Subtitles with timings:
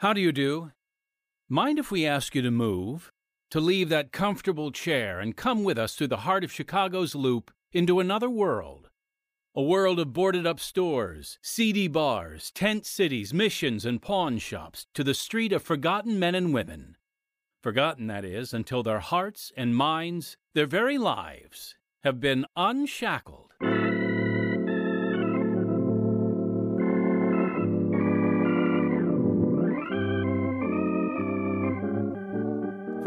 [0.00, 0.72] How do you do?
[1.46, 3.12] Mind if we ask you to move?
[3.50, 7.50] To leave that comfortable chair and come with us through the heart of Chicago's loop
[7.70, 8.88] into another world?
[9.54, 15.04] A world of boarded up stores, seedy bars, tent cities, missions, and pawn shops to
[15.04, 16.96] the street of forgotten men and women.
[17.62, 21.74] Forgotten, that is, until their hearts and minds, their very lives,
[22.04, 23.49] have been unshackled.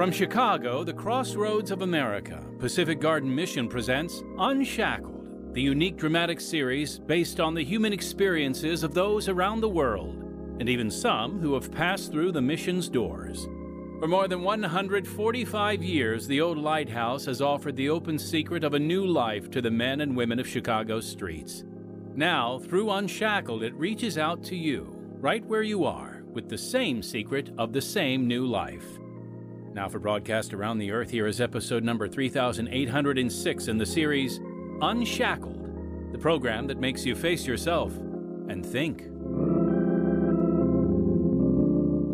[0.03, 6.99] From Chicago, the crossroads of America, Pacific Garden Mission presents Unshackled, the unique dramatic series
[6.99, 10.21] based on the human experiences of those around the world,
[10.59, 13.47] and even some who have passed through the mission's doors.
[14.02, 18.80] For more than 145 years, the old lighthouse has offered the open secret of a
[18.80, 21.63] new life to the men and women of Chicago's streets.
[22.13, 27.02] Now, through Unshackled, it reaches out to you, right where you are, with the same
[27.02, 28.99] secret of the same new life.
[29.73, 34.39] Now, for broadcast around the earth, here is episode number 3806 in the series
[34.83, 37.91] Unshackled, the program that makes you face yourself
[38.49, 39.02] and think.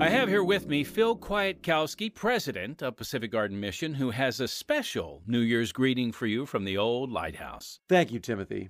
[0.01, 4.47] I have here with me Phil Kwiatkowski, president of Pacific Garden Mission, who has a
[4.47, 7.81] special New Year's greeting for you from the old lighthouse.
[7.89, 8.69] Thank you, Timothy.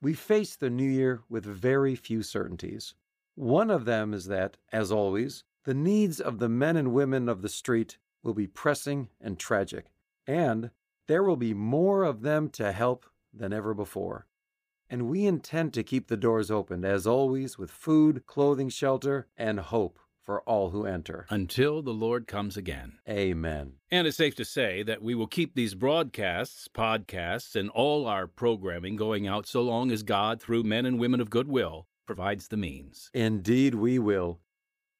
[0.00, 2.94] We face the new year with very few certainties.
[3.34, 7.42] One of them is that, as always, the needs of the men and women of
[7.42, 9.86] the street will be pressing and tragic,
[10.26, 10.70] and
[11.08, 14.26] there will be more of them to help than ever before.
[14.88, 19.60] And we intend to keep the doors open, as always, with food, clothing, shelter, and
[19.60, 21.26] hope for all who enter.
[21.30, 22.98] Until the Lord comes again.
[23.08, 23.74] Amen.
[23.90, 28.26] And it's safe to say that we will keep these broadcasts, podcasts, and all our
[28.26, 32.56] programming going out so long as God, through men and women of goodwill, provides the
[32.56, 33.10] means.
[33.14, 34.40] Indeed, we will.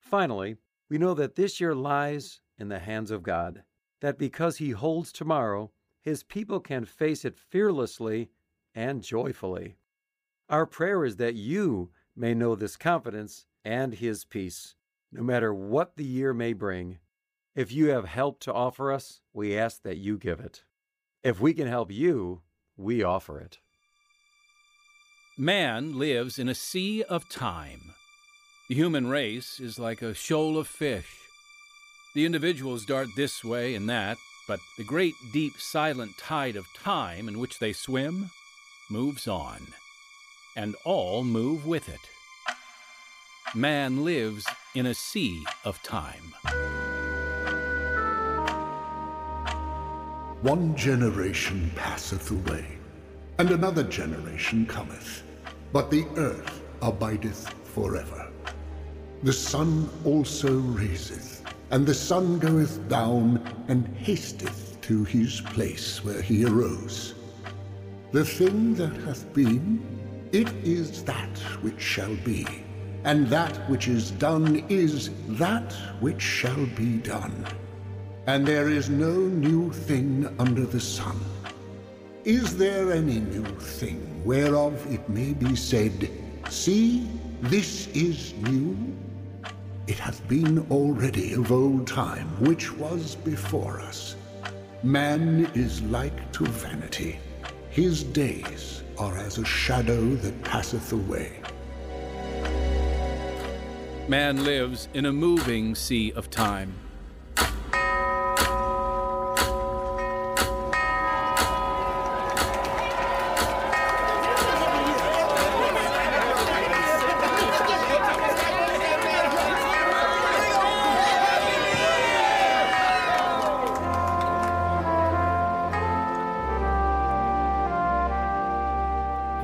[0.01, 0.57] Finally,
[0.89, 3.63] we know that this year lies in the hands of God,
[4.01, 8.31] that because He holds tomorrow, His people can face it fearlessly
[8.75, 9.77] and joyfully.
[10.49, 14.75] Our prayer is that you may know this confidence and His peace,
[15.11, 16.99] no matter what the year may bring.
[17.57, 20.63] If you have help to offer us, we ask that you give it.
[21.23, 22.43] If we can help you,
[22.77, 23.59] we offer it.
[25.37, 27.95] Man lives in a sea of time.
[28.69, 31.17] The human race is like a shoal of fish.
[32.13, 37.29] The individuals dart this way and that, but the great, deep, silent tide of time
[37.29, 38.31] in which they swim
[38.91, 39.69] moves on,
[40.57, 42.01] and all move with it.
[43.55, 44.45] Man lives
[44.75, 46.35] in a sea of time.
[50.43, 52.67] One generation passeth away,
[53.39, 55.23] and another generation cometh,
[55.73, 58.33] but the earth abideth forever.
[59.23, 61.30] The sun also raiseth,
[61.71, 67.15] and the sun goeth down, and hasteth to his place where he arose.
[68.13, 69.81] The thing that hath been,
[70.33, 72.47] it is that which shall be,
[73.05, 77.47] and that which is done is that which shall be done.
[78.27, 81.19] And there is no new thing under the sun.
[82.25, 86.11] Is there any new thing whereof it may be said,
[86.49, 87.09] See,
[87.43, 88.77] this is new?
[89.91, 94.15] It hath been already of old time, which was before us.
[94.85, 97.19] Man is like to vanity.
[97.71, 101.43] His days are as a shadow that passeth away.
[104.07, 106.73] Man lives in a moving sea of time.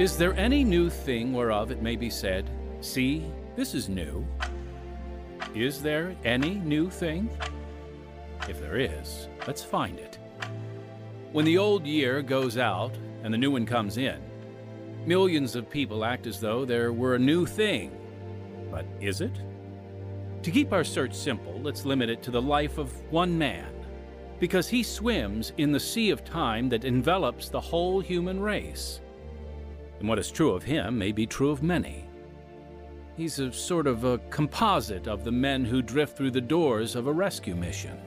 [0.07, 2.49] Is there any new thing whereof it may be said,
[2.81, 3.25] See,
[3.57, 4.25] this is new?
[5.53, 7.29] Is there any new thing?
[8.49, 10.21] If there is, let's find it.
[11.33, 14.21] When the old year goes out and the new one comes in,
[15.07, 17.91] millions of people act as though there were a new thing.
[18.71, 19.35] But is it?
[20.45, 23.75] To keep our search simple, let's limit it to the life of one man,
[24.39, 29.01] because he swims in the sea of time that envelops the whole human race.
[29.99, 32.09] And what is true of him may be true of many.
[33.17, 37.07] He's a sort of a composite of the men who drift through the doors of
[37.07, 37.99] a rescue mission.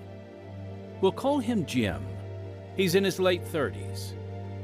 [1.02, 2.06] We'll call him Jim.
[2.76, 4.12] He's in his late 30s.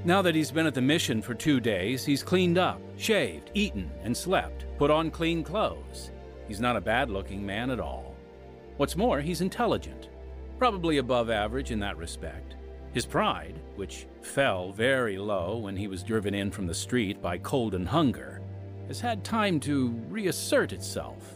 [0.03, 3.89] Now that he's been at the mission for two days, he's cleaned up, shaved, eaten,
[4.03, 6.11] and slept, put on clean clothes.
[6.47, 8.15] He's not a bad looking man at all.
[8.77, 10.09] What's more, he's intelligent,
[10.59, 12.54] probably above average in that respect.
[12.95, 17.37] His pride, which fell very low when he was driven in from the street by
[17.37, 18.41] cold and hunger,
[18.87, 21.33] has had time to reassert itself.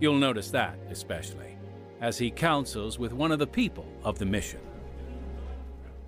[0.00, 1.56] You'll notice that, especially,
[2.00, 4.58] as he counsels with one of the people of the mission.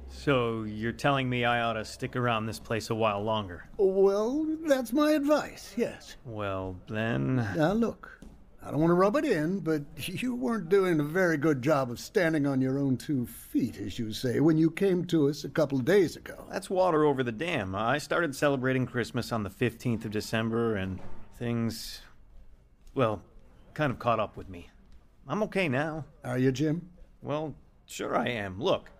[0.08, 3.68] So you're telling me I ought to stick around this place a while longer?
[3.76, 6.16] Well, that's my advice, yes.
[6.24, 7.36] Well, then.
[7.54, 8.18] Now, look,
[8.66, 11.88] I don't want to rub it in, but you weren't doing a very good job
[11.88, 15.44] of standing on your own two feet, as you say, when you came to us
[15.44, 16.44] a couple of days ago.
[16.50, 17.76] That's water over the dam.
[17.76, 20.98] I started celebrating Christmas on the 15th of December, and
[21.38, 22.00] things.
[22.94, 23.22] well,
[23.74, 24.68] kind of caught up with me.
[25.28, 26.04] I'm okay now.
[26.24, 26.88] Are you, Jim?
[27.22, 27.54] Well,
[27.86, 28.60] sure I am.
[28.60, 28.90] Look.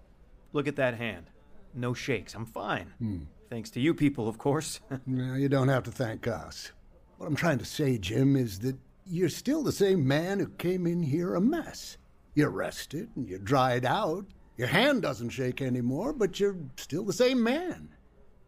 [0.53, 1.27] Look at that hand.
[1.75, 2.35] No shakes.
[2.35, 2.93] I'm fine.
[2.99, 3.19] Hmm.
[3.51, 4.81] Thanks to you people, of course.
[5.07, 6.71] No, you don't have to thank us.
[7.19, 10.87] What I'm trying to say, Jim, is that you're still the same man who came
[10.87, 11.97] in here a mess.
[12.35, 14.27] You're rested and you're dried out.
[14.57, 17.89] Your hand doesn't shake anymore, but you're still the same man.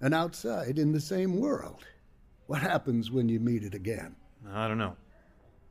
[0.00, 1.84] And outside in the same world.
[2.46, 4.16] What happens when you meet it again?
[4.50, 4.96] I don't know.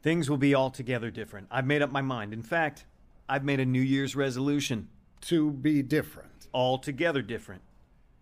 [0.03, 1.47] Things will be altogether different.
[1.49, 2.33] I've made up my mind.
[2.33, 2.85] In fact,
[3.27, 4.89] I've made a New Year's resolution.
[5.21, 6.47] To be different.
[6.53, 7.63] Altogether different.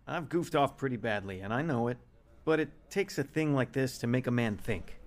[0.07, 1.97] I've goofed off pretty badly, and I know it.
[2.45, 4.97] But it takes a thing like this to make a man think.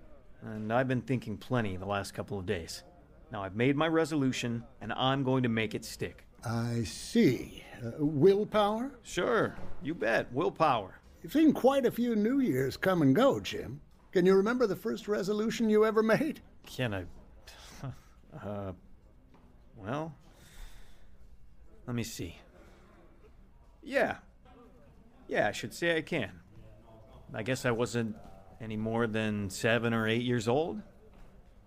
[0.43, 2.85] And I've been thinking plenty the last couple of days.
[3.31, 6.25] Now I've made my resolution, and I'm going to make it stick.
[6.45, 7.65] I see.
[7.85, 8.93] Uh, willpower?
[9.03, 10.33] Sure, you bet.
[10.33, 11.01] Willpower.
[11.23, 13.81] You've seen quite a few New Years come and go, Jim.
[14.13, 16.41] Can you remember the first resolution you ever made?
[16.65, 17.05] Can I.
[18.47, 18.73] uh.
[19.77, 20.15] Well.
[21.87, 22.37] Let me see.
[23.83, 24.17] Yeah.
[25.27, 26.33] Yeah, I should say I can.
[27.35, 28.17] I guess I wasn't
[28.61, 30.83] any more than seven or eight years old.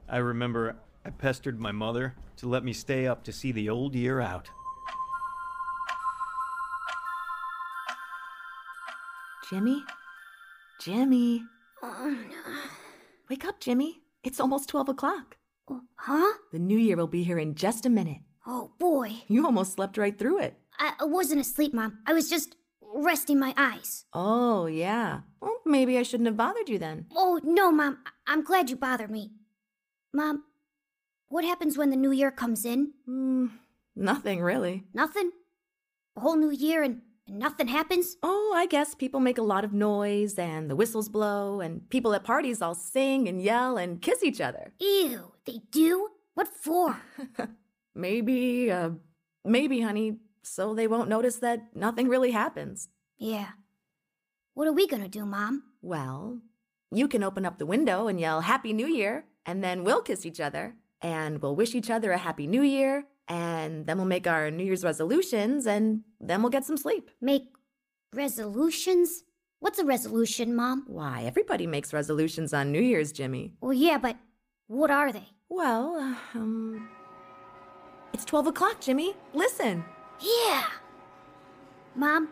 [0.09, 3.95] I remember I pestered my mother to let me stay up to see the old
[3.95, 4.49] year out.
[9.49, 9.83] Jimmy?
[10.79, 11.43] Jimmy?
[13.29, 14.01] Wake up, Jimmy.
[14.23, 15.37] It's almost 12 o'clock.
[15.69, 16.33] Oh, huh?
[16.51, 18.21] The new year will be here in just a minute.
[18.45, 19.23] Oh boy.
[19.27, 20.57] You almost slept right through it.
[20.79, 21.99] I I wasn't asleep, Mom.
[22.05, 22.55] I was just
[22.93, 24.05] resting my eyes.
[24.13, 25.21] Oh, yeah.
[25.41, 27.05] Well, maybe I shouldn't have bothered you then.
[27.15, 27.99] Oh, no, Mom.
[28.05, 29.31] I- I'm glad you bothered me.
[30.13, 30.43] Mom,
[31.29, 32.93] what happens when the new year comes in?
[33.05, 33.47] Hmm,
[33.95, 34.85] nothing really.
[34.93, 35.31] Nothing?
[36.17, 38.17] A whole new year and, and nothing happens?
[38.21, 42.13] Oh, I guess people make a lot of noise and the whistles blow and people
[42.13, 44.73] at parties all sing and yell and kiss each other.
[44.79, 46.09] Ew, they do?
[46.33, 46.97] What for?
[47.95, 48.91] Maybe, uh,
[49.43, 52.89] maybe, honey, so they won't notice that nothing really happens.
[53.17, 53.49] Yeah.
[54.53, 55.63] What are we gonna do, Mom?
[55.81, 56.39] Well,
[56.91, 60.25] you can open up the window and yell Happy New Year, and then we'll kiss
[60.25, 64.27] each other, and we'll wish each other a Happy New Year, and then we'll make
[64.27, 67.09] our New Year's resolutions, and then we'll get some sleep.
[67.21, 67.43] Make
[68.13, 69.23] resolutions?
[69.59, 70.83] What's a resolution, Mom?
[70.87, 73.53] Why, everybody makes resolutions on New Year's, Jimmy.
[73.61, 74.17] Well, yeah, but
[74.67, 75.27] what are they?
[75.49, 76.89] Well, um.
[78.13, 79.13] It's 12 o'clock, Jimmy.
[79.33, 79.85] Listen.
[80.21, 80.63] Yeah.
[81.95, 82.29] Mom,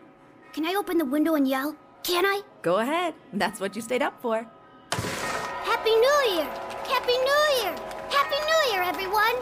[0.52, 1.76] can I open the window and yell?
[2.04, 2.42] Can I?
[2.62, 3.14] Go ahead.
[3.32, 4.46] That's what you stayed up for.
[4.92, 6.48] Happy New Year!
[6.86, 7.74] Happy New Year!
[8.10, 9.36] Happy New Year, everyone!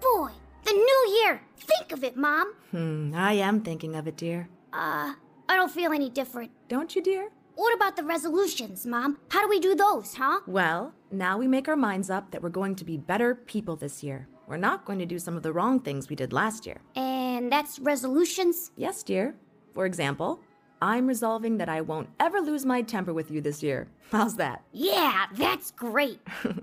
[0.00, 0.30] Boy,
[0.64, 1.42] the new year!
[1.56, 2.54] Think of it, Mom!
[2.70, 4.48] Hmm, I am thinking of it, dear.
[4.72, 5.14] Uh,
[5.48, 6.50] I don't feel any different.
[6.68, 7.30] Don't you, dear?
[7.54, 9.18] What about the resolutions, Mom?
[9.28, 10.40] How do we do those, huh?
[10.46, 14.02] Well, now we make our minds up that we're going to be better people this
[14.02, 14.26] year.
[14.46, 16.80] We're not going to do some of the wrong things we did last year.
[16.96, 18.72] And that's resolutions?
[18.76, 19.34] Yes, dear.
[19.72, 20.40] For example,
[20.82, 23.88] I'm resolving that I won't ever lose my temper with you this year.
[24.10, 24.62] How's that?
[24.72, 26.20] Yeah, that's great.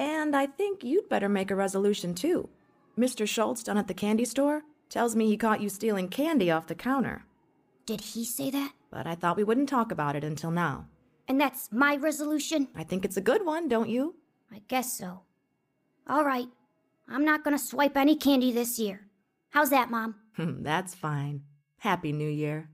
[0.00, 2.48] And I think you'd better make a resolution too.
[2.98, 3.28] Mr.
[3.28, 6.74] Schultz down at the candy store tells me he caught you stealing candy off the
[6.74, 7.26] counter.
[7.90, 8.70] Did he say that?
[8.92, 10.86] But I thought we wouldn't talk about it until now.
[11.26, 12.68] And that's my resolution?
[12.72, 14.14] I think it's a good one, don't you?
[14.52, 15.22] I guess so.
[16.06, 16.46] All right.
[17.08, 19.08] I'm not gonna swipe any candy this year.
[19.48, 20.14] How's that, Mom?
[20.38, 21.42] That's fine.
[21.78, 22.68] Happy New Year.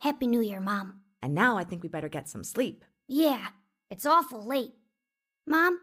[0.00, 0.98] Happy New Year, Mom.
[1.22, 2.84] And now I think we better get some sleep.
[3.06, 3.46] Yeah,
[3.88, 4.72] it's awful late.
[5.46, 5.78] Mom,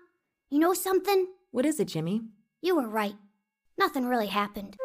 [0.50, 1.28] you know something?
[1.52, 2.24] What is it, Jimmy?
[2.62, 3.16] You were right.
[3.78, 4.76] Nothing really happened.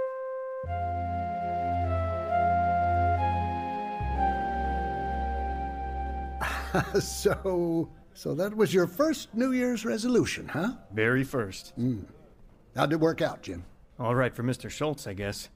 [7.00, 10.72] so, so that was your first New Year's resolution, huh?
[10.92, 11.72] Very first.
[11.78, 12.04] Mm.
[12.76, 13.64] How'd it work out, Jim?
[13.98, 14.70] All right for Mr.
[14.70, 15.48] Schultz, I guess.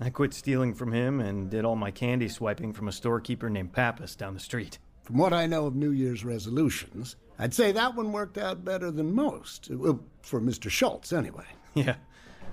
[0.00, 3.72] I quit stealing from him and did all my candy swiping from a storekeeper named
[3.72, 4.78] Pappas down the street.
[5.02, 8.90] From what I know of New Year's resolutions, I'd say that one worked out better
[8.90, 9.68] than most.
[9.70, 10.70] Well, for Mr.
[10.70, 11.44] Schultz, anyway.
[11.74, 11.94] Yeah,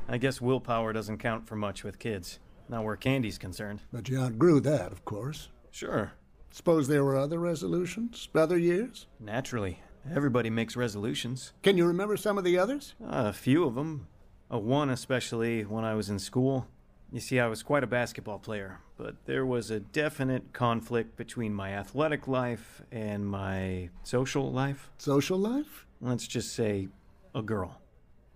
[0.07, 2.37] I guess willpower doesn't count for much with kids.
[2.69, 3.81] Not where candy's concerned.
[3.91, 5.49] But you outgrew that, of course.
[5.71, 6.11] Sure,
[6.57, 8.27] Suppose there were other resolutions?
[8.33, 9.05] Other years?
[9.19, 9.79] naturally.
[10.11, 11.53] Everybody makes resolutions.
[11.61, 12.95] Can you remember some of the others?
[12.99, 14.07] a few of them.
[14.51, 16.65] Uh, one especially when I was in school.
[17.11, 21.53] You see, I was quite a basketball player, but there was a definite conflict between
[21.53, 24.89] my athletic life and my social life.
[24.97, 25.85] Social life?
[26.01, 26.87] Let's just say
[27.35, 27.81] a girl.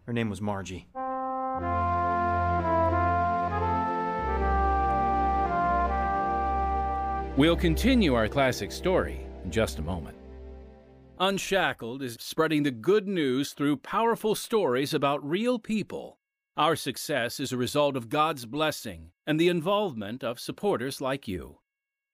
[0.06, 0.86] Her name was Margie.
[7.38, 10.18] We'll continue our classic story in just a moment.
[11.18, 16.20] Unshackled is spreading the good news through powerful stories about real people.
[16.58, 21.60] Our success is a result of God's blessing and the involvement of supporters like you.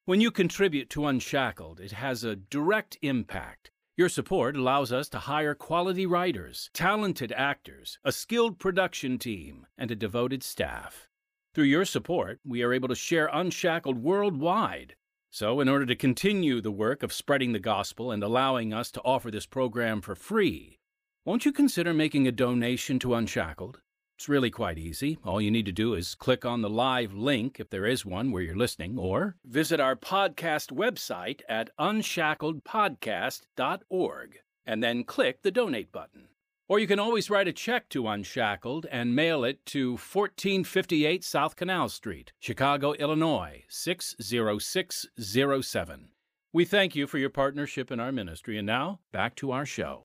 [0.06, 3.72] When you contribute to Unshackled, it has a direct impact.
[3.98, 9.90] Your support allows us to hire quality writers, talented actors, a skilled production team, and
[9.90, 11.10] a devoted staff.
[11.56, 14.94] Through your support, we are able to share Unshackled worldwide.
[15.30, 19.02] So, in order to continue the work of spreading the gospel and allowing us to
[19.02, 20.80] offer this program for free,
[21.26, 23.82] won't you consider making a donation to Unshackled?
[24.18, 25.20] It's really quite easy.
[25.24, 28.32] All you need to do is click on the live link if there is one
[28.32, 35.92] where you're listening, or visit our podcast website at unshackledpodcast.org and then click the donate
[35.92, 36.30] button.
[36.70, 41.56] Or you can always write a check to Unshackled and mail it to 1458 South
[41.56, 46.10] Canal Street, Chicago, Illinois 60607.
[46.52, 48.58] We thank you for your partnership in our ministry.
[48.58, 50.04] And now, back to our show.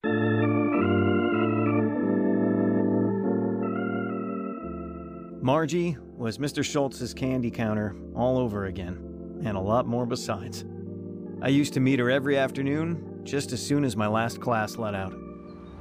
[5.43, 6.65] Margie was Mr.
[6.65, 10.65] Schultz's candy counter all over again, and a lot more besides.
[11.41, 14.95] I used to meet her every afternoon, just as soon as my last class let
[14.95, 15.13] out.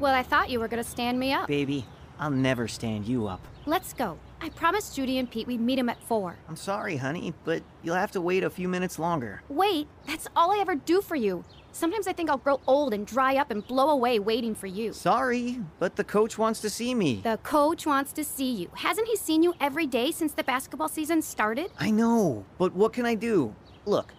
[0.01, 1.47] Well, I thought you were gonna stand me up.
[1.47, 1.85] Baby,
[2.19, 3.39] I'll never stand you up.
[3.67, 4.17] Let's go.
[4.41, 6.37] I promised Judy and Pete we'd meet him at 4.
[6.49, 9.43] I'm sorry, honey, but you'll have to wait a few minutes longer.
[9.47, 11.43] Wait, that's all I ever do for you.
[11.71, 14.91] Sometimes I think I'll grow old and dry up and blow away waiting for you.
[14.91, 17.21] Sorry, but the coach wants to see me.
[17.23, 18.69] The coach wants to see you.
[18.77, 21.69] Hasn't he seen you every day since the basketball season started?
[21.77, 23.53] I know, but what can I do?
[23.85, 24.15] Look,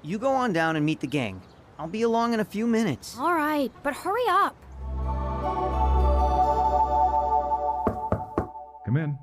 [0.00, 1.42] you go on down and meet the gang.
[1.78, 3.18] I'll be along in a few minutes.
[3.20, 4.56] All right, but hurry up.
[8.86, 9.18] Come in.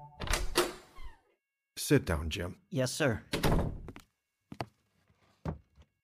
[1.77, 2.57] Sit down, Jim.
[2.69, 3.21] Yes, sir.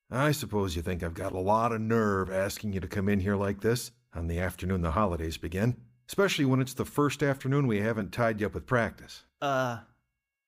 [0.10, 3.20] I suppose you think I've got a lot of nerve asking you to come in
[3.20, 5.76] here like this on the afternoon the holidays begin,
[6.08, 9.26] especially when it's the first afternoon we haven't tied you up with practice.
[9.42, 9.80] Uh,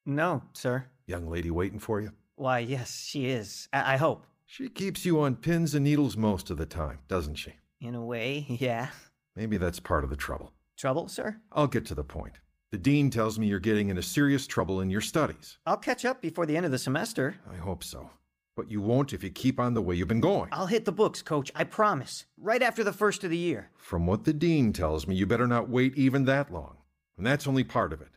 [0.05, 0.85] no, sir.
[1.05, 2.13] Young lady waiting for you?
[2.37, 3.67] Why, yes, she is.
[3.73, 4.25] I, I hope.
[4.45, 7.55] She keeps you on pins and needles most of the time, doesn't she?
[7.81, 8.87] In a way, yeah.
[9.35, 10.53] Maybe that's part of the trouble.
[10.77, 11.41] Trouble, sir?
[11.51, 12.35] I'll get to the point.
[12.71, 15.57] The dean tells me you're getting into serious trouble in your studies.
[15.65, 17.35] I'll catch up before the end of the semester.
[17.51, 18.09] I hope so.
[18.55, 20.47] But you won't if you keep on the way you've been going.
[20.53, 22.25] I'll hit the books, coach, I promise.
[22.37, 23.71] Right after the first of the year.
[23.75, 26.77] From what the dean tells me, you better not wait even that long.
[27.17, 28.07] And that's only part of it.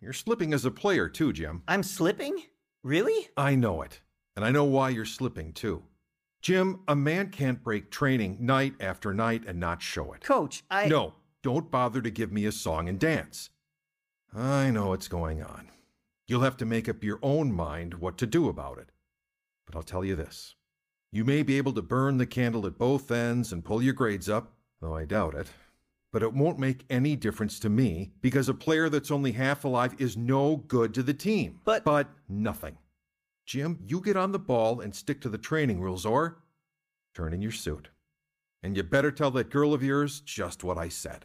[0.00, 1.62] You're slipping as a player, too, Jim.
[1.68, 2.42] I'm slipping?
[2.82, 3.28] Really?
[3.36, 4.00] I know it.
[4.34, 5.84] And I know why you're slipping, too.
[6.42, 10.22] Jim, a man can't break training night after night and not show it.
[10.24, 10.88] Coach, I.
[10.88, 13.50] No, don't bother to give me a song and dance.
[14.34, 15.68] I know what's going on.
[16.26, 18.90] You'll have to make up your own mind what to do about it.
[19.66, 20.54] But I'll tell you this
[21.12, 24.28] you may be able to burn the candle at both ends and pull your grades
[24.28, 25.46] up, though I doubt it.
[26.12, 29.94] But it won't make any difference to me because a player that's only half alive
[29.98, 31.60] is no good to the team.
[31.64, 32.78] But- But nothing.
[33.44, 36.38] Jim, you get on the ball and stick to the training rules, or
[37.14, 37.88] turn in your suit.
[38.62, 41.24] And you better tell that girl of yours just what I said.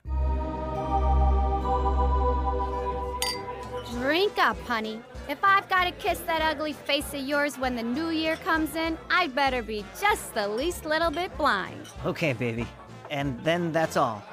[4.34, 5.02] Drink up, honey.
[5.28, 8.76] If I've got to kiss that ugly face of yours when the new year comes
[8.76, 11.86] in, I'd better be just the least little bit blind.
[12.06, 12.66] Okay, baby.
[13.10, 14.24] And then that's all.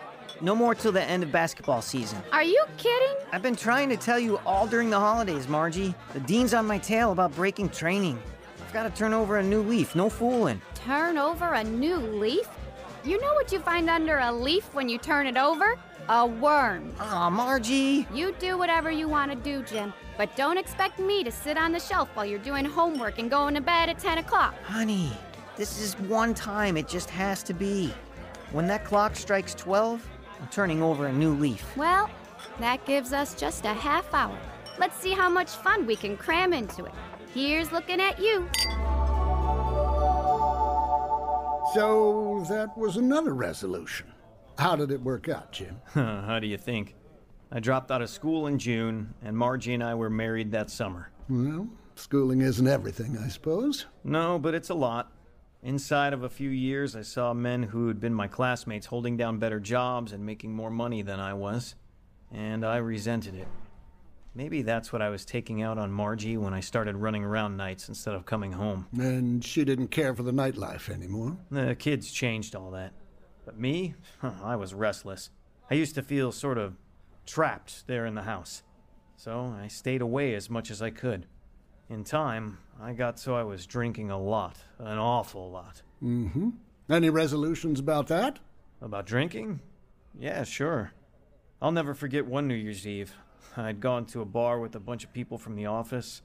[0.40, 2.22] No more till the end of basketball season.
[2.30, 3.16] Are you kidding?
[3.32, 5.92] I've been trying to tell you all during the holidays, Margie.
[6.12, 8.20] The dean's on my tail about breaking training.
[8.64, 10.62] I've got to turn over a new leaf, no fooling.
[10.76, 12.46] Turn over a new leaf?
[13.04, 15.76] You know what you find under a leaf when you turn it over?
[16.10, 16.94] A worm.
[17.00, 18.06] Aw, Margie.
[18.14, 21.70] You do whatever you want to do, Jim, but don't expect me to sit on
[21.70, 24.54] the shelf while you're doing homework and going to bed at 10 o'clock.
[24.62, 25.12] Honey,
[25.58, 26.78] this is one time.
[26.78, 27.92] It just has to be.
[28.52, 30.08] When that clock strikes 12,
[30.40, 31.76] I'm turning over a new leaf.
[31.76, 32.08] Well,
[32.58, 34.38] that gives us just a half hour.
[34.78, 36.92] Let's see how much fun we can cram into it.
[37.34, 38.48] Here's looking at you.
[41.74, 44.06] So that was another resolution.
[44.58, 45.80] How did it work out, Jim?
[45.94, 46.96] How do you think?
[47.52, 51.10] I dropped out of school in June, and Margie and I were married that summer.
[51.28, 53.86] Well, schooling isn't everything, I suppose.
[54.02, 55.12] No, but it's a lot.
[55.62, 59.38] Inside of a few years, I saw men who had been my classmates holding down
[59.38, 61.76] better jobs and making more money than I was,
[62.32, 63.48] and I resented it.
[64.34, 67.88] Maybe that's what I was taking out on Margie when I started running around nights
[67.88, 68.86] instead of coming home.
[68.96, 71.36] And she didn't care for the nightlife anymore.
[71.50, 72.92] The kids changed all that.
[73.48, 75.30] But me, I was restless.
[75.70, 76.76] I used to feel sort of
[77.24, 78.62] trapped there in the house.
[79.16, 81.24] So I stayed away as much as I could.
[81.88, 85.80] In time, I got so I was drinking a lot, an awful lot.
[86.04, 86.50] Mm-hmm.
[86.90, 88.38] Any resolutions about that?
[88.82, 89.60] About drinking?
[90.20, 90.92] Yeah, sure.
[91.62, 93.14] I'll never forget one New Year's Eve.
[93.56, 96.20] I'd gone to a bar with a bunch of people from the office.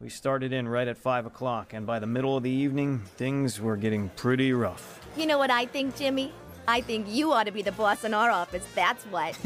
[0.00, 3.60] We started in right at 5 o'clock, and by the middle of the evening, things
[3.60, 5.06] were getting pretty rough.
[5.18, 6.32] You know what I think, Jimmy?
[6.68, 9.38] I think you ought to be the boss in our office, that's what.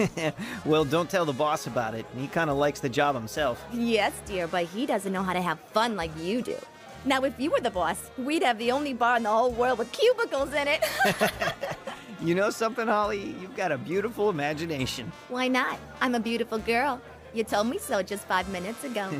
[0.65, 2.07] well, don't tell the boss about it.
[2.17, 3.63] He kind of likes the job himself.
[3.73, 6.57] yes, dear, but he doesn't know how to have fun like you do.
[7.05, 9.79] Now, if you were the boss, we'd have the only bar in the whole world
[9.79, 10.85] with cubicles in it.
[12.23, 13.35] you know something, Holly?
[13.41, 15.11] You've got a beautiful imagination.
[15.29, 15.79] Why not?
[16.01, 17.01] I'm a beautiful girl.
[17.33, 19.11] You told me so just five minutes ago.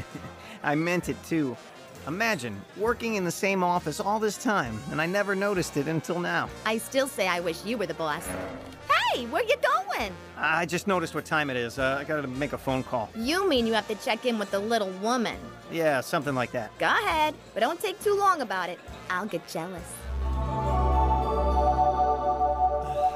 [0.63, 1.57] I meant it too.
[2.07, 6.19] Imagine working in the same office all this time, and I never noticed it until
[6.19, 6.49] now.
[6.65, 8.27] I still say I wish you were the boss.
[9.13, 10.13] Hey, where you going?
[10.39, 11.79] I just noticed what time it is.
[11.79, 13.11] Uh, I gotta make a phone call.
[13.15, 15.37] You mean you have to check in with the little woman?
[15.71, 16.77] Yeah, something like that.
[16.79, 18.79] Go ahead, but don't take too long about it.
[19.11, 19.93] I'll get jealous.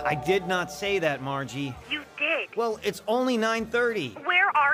[0.07, 1.75] I did not say that, Margie.
[1.91, 2.55] You did.
[2.57, 4.15] Well, it's only 9:30.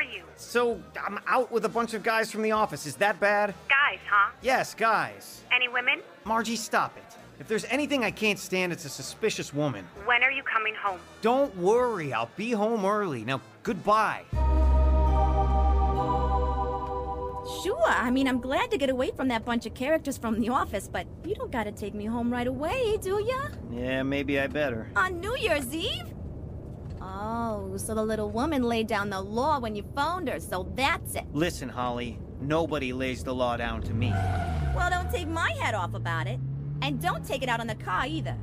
[0.00, 0.22] Where are you?
[0.36, 2.86] So, I'm out with a bunch of guys from the office.
[2.86, 3.52] Is that bad?
[3.68, 4.30] Guys, huh?
[4.40, 5.42] Yes, guys.
[5.54, 6.00] Any women?
[6.24, 7.04] Margie, stop it.
[7.38, 9.86] If there's anything I can't stand, it's a suspicious woman.
[10.06, 11.00] When are you coming home?
[11.20, 13.26] Don't worry, I'll be home early.
[13.26, 14.22] Now, goodbye.
[17.62, 20.48] Sure, I mean, I'm glad to get away from that bunch of characters from the
[20.48, 23.48] office, but you don't gotta take me home right away, do ya?
[23.70, 24.88] Yeah, maybe I better.
[24.96, 26.14] On New Year's Eve?
[27.22, 31.16] Oh, so the little woman laid down the law when you phoned her, so that's
[31.16, 31.24] it.
[31.34, 34.08] Listen, Holly, nobody lays the law down to me.
[34.74, 36.40] Well, don't take my head off about it.
[36.80, 38.38] And don't take it out on the car either.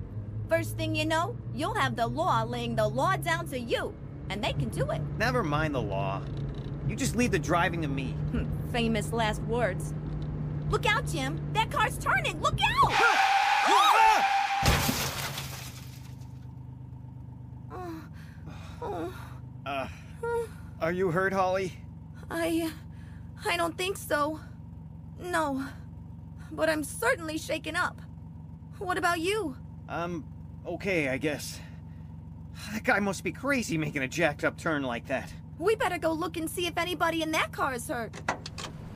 [0.48, 3.96] First thing you know, you'll have the law laying the law down to you,
[4.30, 5.02] and they can do it.
[5.18, 6.22] Never mind the law.
[6.88, 8.12] You just leave the driving to me.
[8.32, 9.92] Hmm, famous last words.
[10.70, 11.42] Look out, Jim.
[11.54, 12.40] That car's turning.
[12.42, 12.94] Look out!
[19.66, 19.88] uh,
[20.88, 21.74] are you hurt, Holly?
[22.32, 22.72] I.
[23.46, 24.40] I don't think so.
[25.20, 25.66] No.
[26.50, 28.02] But I'm certainly shaken up.
[28.80, 29.58] What about you?
[29.90, 30.24] I'm
[30.66, 31.60] okay, I guess.
[32.72, 35.34] That guy must be crazy making a jacked up turn like that.
[35.60, 38.14] We better go look and see if anybody in that car is hurt.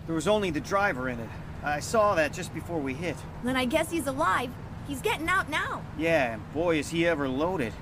[0.06, 1.30] There was only the driver in it.
[1.62, 3.18] I saw that just before we hit.
[3.44, 4.50] Then I guess he's alive.
[4.88, 5.82] He's getting out now.
[5.98, 7.74] Yeah, boy, is he ever loaded.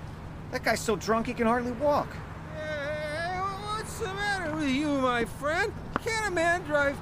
[0.50, 2.08] That guy's so drunk he can hardly walk.
[4.00, 5.74] What's the matter with you, my friend?
[6.06, 6.98] Can't a man drive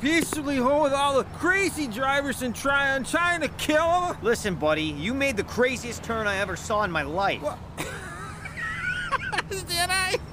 [0.00, 4.16] peaceably home with all the crazy drivers and try on trying to kill him?
[4.20, 7.40] Listen, buddy, you made the craziest turn I ever saw in my life.
[7.40, 7.56] What?
[9.48, 10.18] Did I?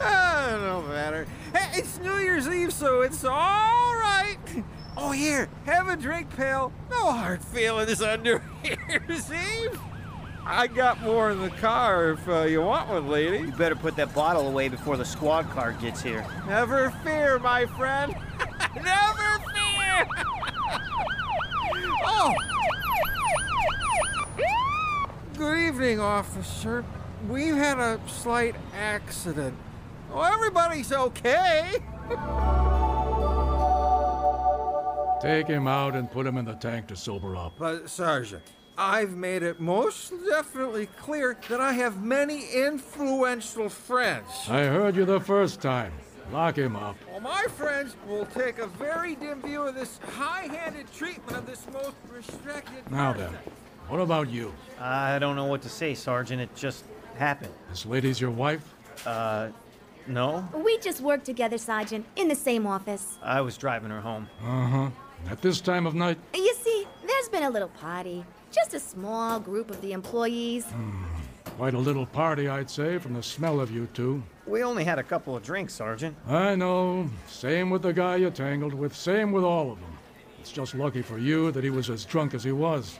[0.00, 1.28] oh, no matter.
[1.54, 3.30] Hey, it's New Year's Eve, so it's all
[3.94, 4.36] right.
[4.96, 6.72] Oh, here, have a drink, pal.
[6.90, 9.80] No hard feelings on New Year's Eve.
[10.44, 13.38] I got more in the car if uh, you want one, lady.
[13.38, 16.26] You better put that bottle away before the squad car gets here.
[16.46, 18.14] Never fear, my friend.
[18.74, 20.08] Never fear!
[22.04, 22.34] oh!
[25.36, 26.84] Good evening, officer.
[27.28, 29.54] We've had a slight accident.
[30.12, 31.76] Oh, everybody's okay.
[35.20, 37.52] Take him out and put him in the tank to sober up.
[37.58, 38.42] But, Sergeant,
[38.80, 44.26] I've made it most definitely clear that I have many influential friends.
[44.48, 45.92] I heard you the first time.
[46.32, 46.96] Lock him up.
[47.10, 51.66] Well, my friends will take a very dim view of this high-handed treatment of this
[51.74, 52.90] most restricted.
[52.90, 53.32] Now person.
[53.32, 53.42] then,
[53.88, 54.50] what about you?
[54.80, 56.40] I don't know what to say, Sergeant.
[56.40, 56.84] It just
[57.18, 57.52] happened.
[57.68, 58.64] This lady's your wife?
[59.04, 59.48] Uh,
[60.06, 60.48] no.
[60.54, 63.18] We just work together, Sergeant, in the same office.
[63.22, 64.26] I was driving her home.
[64.42, 64.90] Uh huh.
[65.28, 66.16] At this time of night?
[66.32, 66.49] You see, there's
[67.30, 68.24] been a little party.
[68.50, 70.64] Just a small group of the employees.
[70.64, 71.04] Hmm.
[71.56, 74.22] Quite a little party, I'd say, from the smell of you two.
[74.46, 76.16] We only had a couple of drinks, Sergeant.
[76.26, 77.08] I know.
[77.28, 79.98] Same with the guy you tangled with, same with all of them.
[80.40, 82.98] It's just lucky for you that he was as drunk as he was.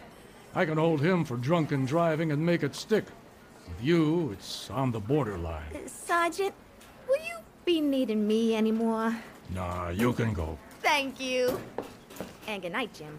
[0.55, 3.05] I can hold him for drunken driving and make it stick.
[3.67, 5.63] With you, it's on the borderline.
[5.75, 6.55] Uh, Sergeant,
[7.09, 9.17] will you be needing me anymore?
[9.55, 10.59] Nah, you can go.
[10.83, 11.59] Thank you.
[12.47, 13.19] And good night, Jim.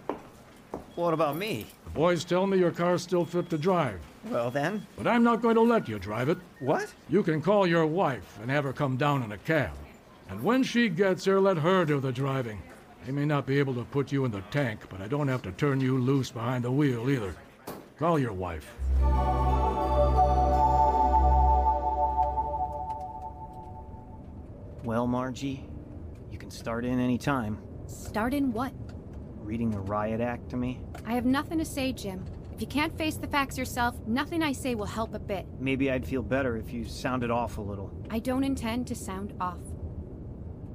[1.02, 1.66] What about me?
[1.86, 4.00] The boys tell me your car's still fit to drive.
[4.26, 4.86] Well, then.
[4.96, 6.38] But I'm not going to let you drive it.
[6.60, 6.94] What?
[7.10, 9.72] You can call your wife and have her come down in a cab.
[10.30, 12.62] And when she gets here, let her do the driving.
[13.04, 15.42] They may not be able to put you in the tank, but I don't have
[15.42, 17.36] to turn you loose behind the wheel either.
[17.98, 18.72] Call your wife.
[24.84, 25.66] Well, Margie,
[26.30, 27.58] you can start in any time.
[27.88, 28.72] Start in what?
[29.41, 30.80] Reading the riot act to me.
[31.06, 32.23] I have nothing to say, Jim.
[32.54, 35.45] If you can't face the facts yourself, nothing I say will help a bit.
[35.60, 37.91] Maybe I'd feel better if you sounded off a little.
[38.10, 39.60] I don't intend to sound off.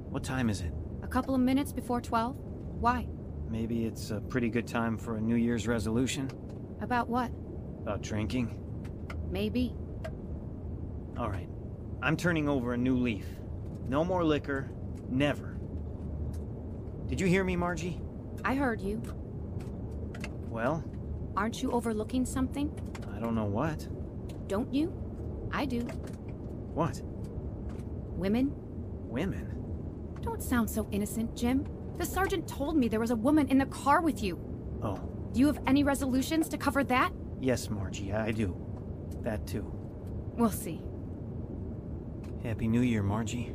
[0.09, 0.73] What time is it?
[1.01, 2.35] A couple of minutes before 12?
[2.35, 3.07] Why?
[3.49, 6.29] Maybe it's a pretty good time for a New Year's resolution.
[6.81, 7.31] About what?
[7.81, 8.59] About drinking.
[9.31, 9.73] Maybe.
[11.17, 11.47] All right.
[12.01, 13.25] I'm turning over a new leaf.
[13.87, 14.69] No more liquor.
[15.09, 15.57] Never.
[17.07, 18.01] Did you hear me, Margie?
[18.47, 19.01] I heard you.
[20.49, 20.81] Well,
[21.35, 22.71] Aren't you overlooking something?
[23.13, 23.85] I don't know what.
[24.47, 24.91] Don't you?
[25.51, 25.81] I do.
[26.73, 27.01] What?
[27.03, 28.53] Women?
[28.55, 29.53] Women?
[30.21, 31.67] Don't sound so innocent, Jim.
[31.97, 34.39] The sergeant told me there was a woman in the car with you.
[34.81, 34.95] Oh,
[35.33, 37.11] Do you have any resolutions to cover that?
[37.41, 38.55] yes, Margie, I do.
[39.23, 39.69] That too.
[40.37, 40.81] We'll see.
[42.43, 43.53] Happy New Year, Margie.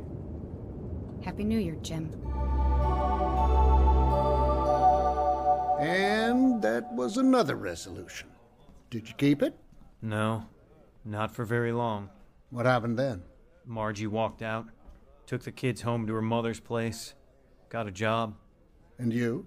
[1.23, 2.11] Happy New Year, Jim.
[5.83, 8.29] And that was another resolution.
[8.89, 9.53] Did you keep it?
[10.01, 10.45] No,
[11.03, 12.09] not for very long.
[12.51, 13.21] What happened then?
[13.65, 14.67] Margie walked out,
[15.25, 17.15] took the kids home to her mother's place,
[17.67, 18.33] got a job.
[18.97, 19.45] And you?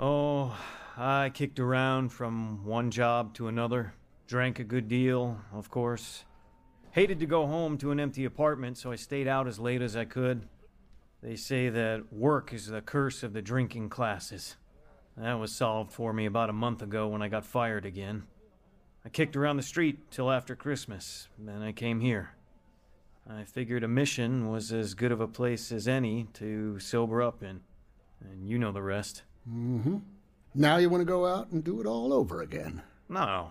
[0.00, 0.58] Oh,
[0.96, 3.92] I kicked around from one job to another,
[4.26, 6.24] drank a good deal, of course.
[6.92, 9.94] Hated to go home to an empty apartment, so I stayed out as late as
[9.94, 10.48] I could.
[11.22, 14.56] They say that work is the curse of the drinking classes.
[15.16, 18.24] That was solved for me about a month ago when I got fired again.
[19.04, 22.30] I kicked around the street till after Christmas, then I came here.
[23.28, 27.42] I figured a mission was as good of a place as any to sober up
[27.42, 27.60] in,
[28.20, 29.22] and you know the rest.
[29.48, 29.98] Mm-hmm.
[30.54, 32.82] Now you want to go out and do it all over again.
[33.08, 33.50] No,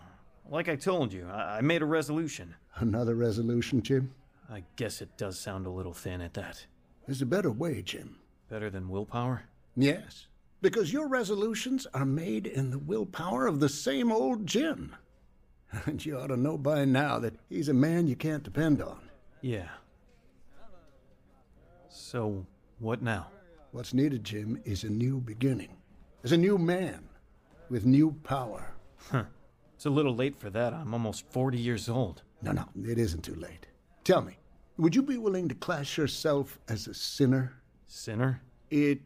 [0.50, 2.56] like I told you, I, I made a resolution.
[2.76, 4.14] Another resolution, Jim?
[4.50, 6.66] I guess it does sound a little thin at that.
[7.06, 8.18] There's a better way, Jim.
[8.50, 9.44] Better than willpower?
[9.76, 10.28] Yes,
[10.62, 14.96] because your resolutions are made in the willpower of the same old Jim.
[15.86, 19.10] And you ought to know by now that he's a man you can't depend on.
[19.42, 19.68] Yeah.
[21.90, 22.46] So,
[22.80, 23.28] what now?
[23.72, 25.76] What's needed, Jim, is a new beginning.
[26.24, 27.10] As a new man
[27.70, 28.74] with new power.
[29.12, 29.26] Huh.
[29.76, 30.74] It's a little late for that.
[30.74, 32.22] I'm almost 40 years old.
[32.42, 33.68] No, no, it isn't too late.
[34.04, 34.38] Tell me,
[34.78, 37.54] would you be willing to class yourself as a sinner?
[37.88, 38.42] Sinner?
[38.70, 39.02] It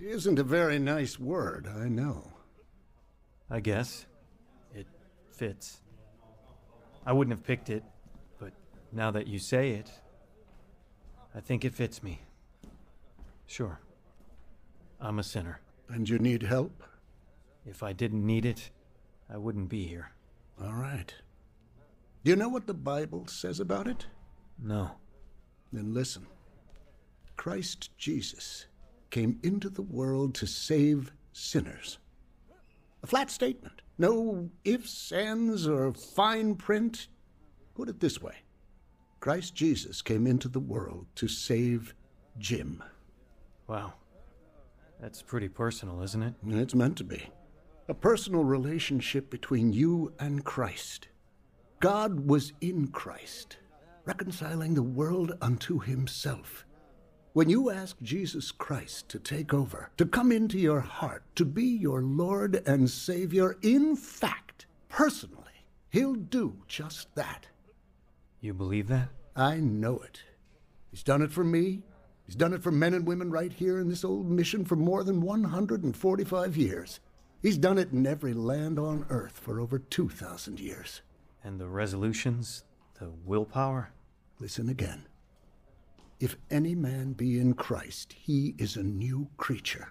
[0.00, 2.32] isn't a very nice word, I know.
[3.50, 4.06] I guess.
[4.74, 4.86] It
[5.32, 5.80] fits.
[7.04, 7.82] I wouldn't have picked it,
[8.38, 8.52] but
[8.92, 9.90] now that you say it,
[11.34, 12.20] I think it fits me.
[13.46, 13.80] Sure.
[15.00, 15.60] I'm a sinner.
[15.88, 16.82] And you need help?
[17.66, 18.70] If I didn't need it,
[19.32, 20.12] I wouldn't be here.
[20.62, 21.12] All right.
[22.24, 24.06] Do you know what the Bible says about it?
[24.58, 24.92] No.
[25.72, 26.26] Then listen.
[27.36, 28.66] Christ Jesus
[29.12, 31.98] came into the world to save sinners.
[33.04, 33.82] A flat statement.
[33.98, 37.06] No ifs, ands, or fine print.
[37.74, 38.34] Put it this way
[39.20, 41.94] Christ Jesus came into the world to save
[42.38, 42.82] Jim.
[43.68, 43.92] Wow.
[45.00, 46.34] That's pretty personal, isn't it?
[46.48, 47.28] It's meant to be.
[47.88, 51.08] A personal relationship between you and Christ.
[51.80, 53.56] God was in Christ,
[54.04, 56.64] reconciling the world unto himself.
[57.34, 61.64] When you ask Jesus Christ to take over, to come into your heart, to be
[61.64, 67.46] your Lord and Savior, in fact, personally, he'll do just that.
[68.42, 69.08] You believe that?
[69.34, 70.20] I know it.
[70.90, 71.84] He's done it for me.
[72.26, 75.02] He's done it for men and women right here in this old mission for more
[75.02, 77.00] than 145 years.
[77.40, 81.00] He's done it in every land on earth for over 2,000 years.
[81.42, 82.64] And the resolutions?
[83.00, 83.92] The willpower?
[84.38, 85.06] Listen again.
[86.22, 89.88] If any man be in Christ, he is a new creature.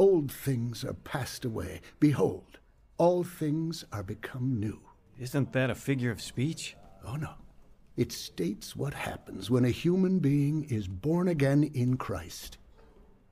[0.00, 1.80] Old things are passed away.
[2.00, 2.58] Behold,
[2.98, 4.80] all things are become new.
[5.16, 6.74] Isn't that a figure of speech?
[7.06, 7.34] Oh, no.
[7.96, 12.58] It states what happens when a human being is born again in Christ.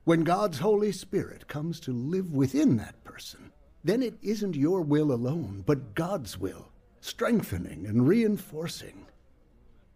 [0.05, 3.51] When God's Holy Spirit comes to live within that person,
[3.83, 6.71] then it isn't your will alone, but God's will,
[7.01, 9.07] strengthening and reinforcing.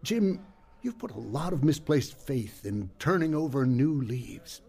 [0.04, 0.42] Jim,
[0.84, 4.62] you've put a lot of misplaced faith in turning over new leaves.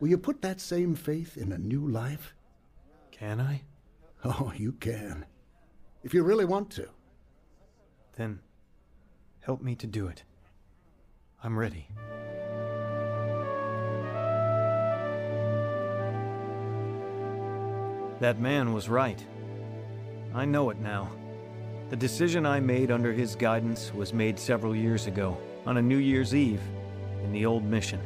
[0.00, 2.34] Will you put that same faith in a new life?
[3.12, 3.62] Can I?
[4.24, 5.24] Oh, you can.
[6.02, 6.88] If you really want to.
[8.16, 8.40] Then
[9.40, 10.24] help me to do it.
[11.42, 11.86] I'm ready.
[18.20, 19.24] That man was right.
[20.34, 21.10] I know it now.
[21.88, 25.98] The decision I made under his guidance was made several years ago, on a New
[25.98, 26.62] Year's Eve,
[27.22, 28.00] in the old mission.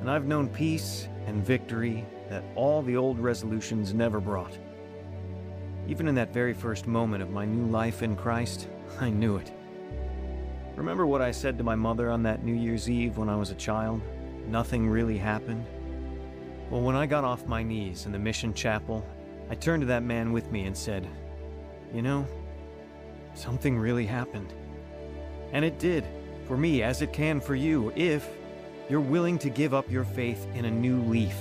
[0.00, 4.56] And I've known peace and victory that all the old resolutions never brought.
[5.86, 8.68] Even in that very first moment of my new life in Christ,
[9.00, 9.52] I knew it.
[10.76, 13.50] Remember what I said to my mother on that New Year's Eve when I was
[13.50, 14.00] a child?
[14.46, 15.66] Nothing really happened?
[16.70, 19.04] Well, when I got off my knees in the mission chapel,
[19.50, 21.08] I turned to that man with me and said,
[21.92, 22.26] You know,
[23.34, 24.52] something really happened.
[25.52, 26.06] And it did,
[26.48, 28.26] for me as it can for you, if
[28.88, 31.36] you're willing to give up your faith in a new leaf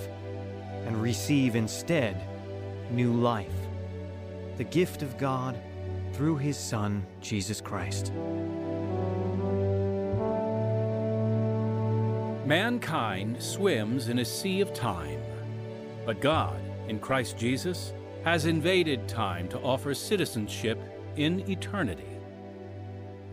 [0.85, 2.21] and receive instead
[2.91, 3.47] new life.
[4.57, 5.57] The gift of God
[6.11, 8.11] through His Son, Jesus Christ.
[12.45, 15.21] Mankind swims in a sea of time,
[16.05, 17.93] but God, in Christ Jesus,
[18.25, 20.79] has invaded time to offer citizenship
[21.15, 22.03] in eternity.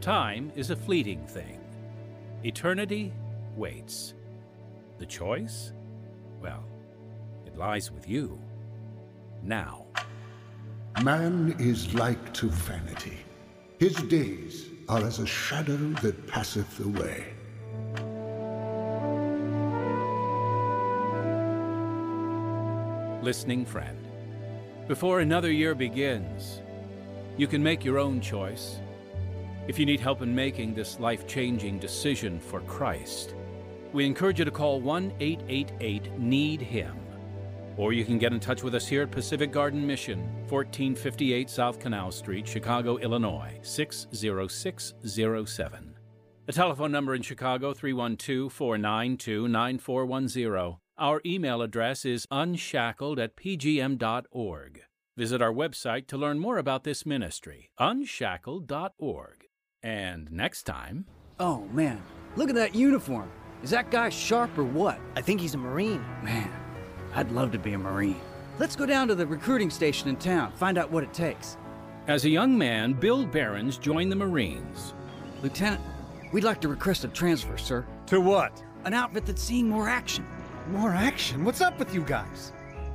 [0.01, 1.64] Time is a fleeting thing.
[2.45, 3.11] Eternity
[3.57, 4.13] waits.
[4.99, 5.73] The choice?
[6.43, 6.63] Well,
[7.47, 8.39] it lies with you.
[9.43, 9.87] Now.
[11.03, 13.17] Man is like to vanity.
[13.79, 17.33] His days are as a shadow that passeth away.
[23.23, 24.07] Listening friend,
[24.87, 26.61] before another year begins,
[27.39, 28.81] you can make your own choice.
[29.67, 33.35] If you need help in making this life changing decision for Christ,
[33.95, 36.99] we encourage you to call 1 888 NEED HIM.
[37.77, 41.81] Or you can get in touch with us here at Pacific Garden Mission, 1458 South
[41.81, 45.95] Canal Street, Chicago, Illinois, 60607.
[46.47, 50.77] The telephone number in Chicago, 312 492 9410.
[50.99, 54.83] Our email address is unshackled at pgm.org.
[55.17, 59.44] Visit our website to learn more about this ministry, unshackled.org.
[59.85, 61.05] And next time.
[61.39, 62.03] Oh, man,
[62.37, 63.31] look at that uniform.
[63.63, 64.99] Is that guy sharp or what?
[65.15, 66.03] I think he's a Marine.
[66.23, 66.51] Man,
[67.15, 68.21] I'd love to be a Marine.
[68.59, 71.59] Let's go down to the recruiting station in town, find out what it takes.
[72.07, 74.95] As a young man, Bill Behrens joined the Marines.
[75.43, 75.83] Lieutenant,
[76.33, 77.85] we'd like to request a transfer, sir.
[78.07, 78.63] To what?
[78.87, 80.27] An outfit that's seeing more action.
[80.69, 81.45] More action?
[81.45, 82.55] What's up with you guys?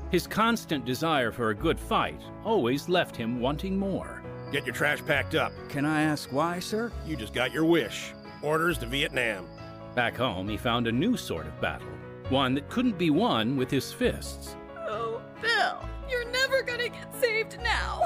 [0.09, 4.18] His constant desire for a good fight always left him wanting more.
[4.51, 5.53] Get your trash packed up.
[5.69, 6.91] Can I ask why, sir?
[7.05, 8.13] You just got your wish.
[8.41, 9.47] Orders to Vietnam.
[9.93, 11.87] Back home, he found a new sort of battle,
[12.29, 14.55] one that couldn't be won with his fists.
[14.87, 18.03] Oh, Bill, you're never gonna get saved now.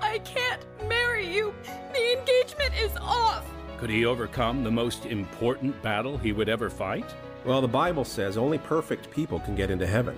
[0.00, 1.52] I can't marry you.
[1.92, 3.46] The engagement is off.
[3.78, 7.14] Could he overcome the most important battle he would ever fight?
[7.44, 10.16] Well, the Bible says only perfect people can get into heaven,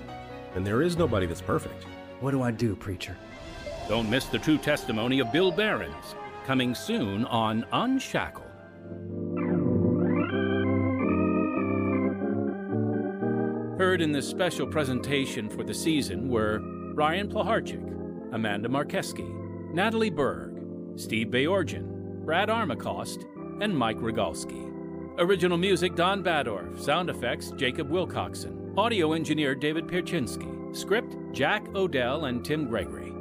[0.54, 1.84] and there is nobody that's perfect.
[2.20, 3.16] What do I do, preacher?
[3.88, 6.14] Don't miss the true testimony of Bill Behrens,
[6.46, 8.46] coming soon on Unshackled.
[13.78, 16.60] Heard in this special presentation for the season were
[16.94, 19.28] Ryan Plaharchik, Amanda Markeski,
[19.74, 20.62] Natalie Berg,
[20.96, 23.24] Steve Bayorgian, Brad Armacost,
[23.60, 24.70] and Mike Rogalski.
[25.18, 32.24] Original music Don Badorf, sound effects Jacob Wilcoxon, audio engineer David Pierczynski, script Jack Odell
[32.24, 33.13] and Tim Gregory.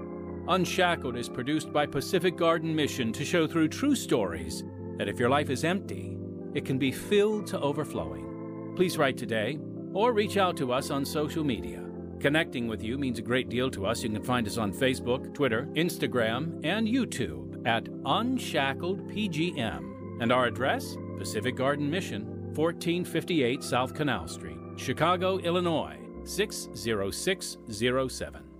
[0.50, 4.66] Unshackled is produced by Pacific Garden Mission to show through true stories
[4.98, 6.18] that if your life is empty,
[6.54, 8.74] it can be filled to overflowing.
[8.76, 9.58] Please write today
[9.94, 11.82] or reach out to us on social media.
[12.20, 14.04] Connecting with you means a great deal to us.
[14.04, 20.22] You can find us on Facebook, Twitter, Instagram, and YouTube at Unshackled PGM.
[20.22, 20.98] And our address?
[21.18, 28.53] Pacific Garden Mission, 1458 South Canal Street, Chicago, Illinois, 60607.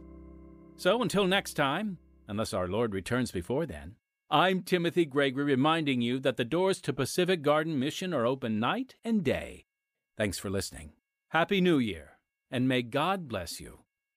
[0.84, 3.96] So until next time, unless our Lord returns before then,
[4.30, 8.96] I'm Timothy Gregory reminding you that the doors to Pacific Garden Mission are open night
[9.02, 9.64] and day.
[10.18, 10.92] Thanks for listening.
[11.30, 12.18] Happy New Year,
[12.52, 13.83] and may God bless you.